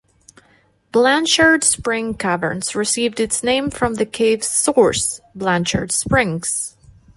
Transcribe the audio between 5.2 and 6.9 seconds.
Blanchard Springs.